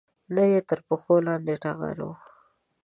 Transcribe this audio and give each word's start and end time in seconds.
نه 0.35 0.43
یې 0.51 0.59
تر 0.69 0.79
پښو 0.87 1.15
لاندې 1.27 1.53
ټغر 1.63 1.97
و 2.07 2.11